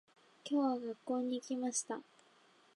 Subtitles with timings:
[0.45, 1.99] 今日は、学校に行きました。